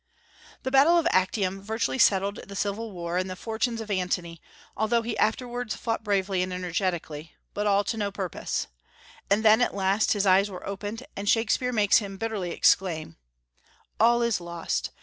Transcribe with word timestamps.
The 0.63 0.71
battle 0.71 0.97
of 0.97 1.05
Actium 1.11 1.61
virtually 1.61 1.99
settled 1.99 2.37
the 2.47 2.55
civil 2.55 2.89
war 2.89 3.19
and 3.19 3.29
the 3.29 3.35
fortunes 3.35 3.79
of 3.81 3.91
Antony, 3.91 4.41
although 4.75 5.03
he 5.03 5.15
afterwards 5.19 5.75
fought 5.75 6.03
bravely 6.03 6.41
and 6.41 6.51
energetically; 6.51 7.35
but 7.53 7.67
all 7.67 7.83
to 7.83 7.97
no 7.97 8.09
purpose. 8.11 8.65
And 9.29 9.45
then, 9.45 9.61
at 9.61 9.75
last, 9.75 10.13
his 10.13 10.25
eyes 10.25 10.49
were 10.49 10.65
opened, 10.65 11.03
and 11.15 11.29
Shakspeare 11.29 11.71
makes 11.71 11.97
him 11.97 12.17
bitterly 12.17 12.49
exclaim, 12.49 13.17
"All 13.99 14.23
is 14.23 14.41
lost! 14.41 14.89